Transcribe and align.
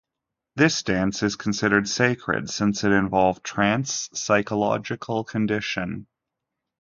This 0.55 0.81
dance 0.81 1.21
is 1.21 1.35
considered 1.35 1.87
sacred 1.87 2.49
since 2.49 2.83
it 2.83 2.91
involved 2.91 3.43
trance 3.43 4.09
psychological 4.15 5.23
condition. 5.23 6.07